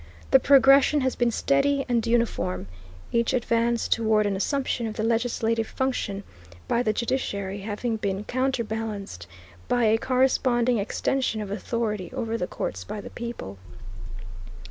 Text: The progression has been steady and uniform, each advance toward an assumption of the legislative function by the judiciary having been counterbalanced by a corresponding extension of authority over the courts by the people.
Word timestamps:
The 0.31 0.39
progression 0.39 1.01
has 1.01 1.15
been 1.15 1.29
steady 1.29 1.85
and 1.87 2.07
uniform, 2.07 2.65
each 3.11 3.33
advance 3.35 3.87
toward 3.87 4.25
an 4.25 4.35
assumption 4.35 4.87
of 4.87 4.95
the 4.95 5.03
legislative 5.03 5.67
function 5.67 6.23
by 6.67 6.81
the 6.81 6.91
judiciary 6.91 7.59
having 7.59 7.97
been 7.97 8.23
counterbalanced 8.23 9.27
by 9.67 9.83
a 9.83 9.99
corresponding 9.99 10.79
extension 10.79 11.39
of 11.39 11.51
authority 11.51 12.09
over 12.15 12.35
the 12.35 12.47
courts 12.47 12.83
by 12.83 12.99
the 12.99 13.11
people. 13.11 13.59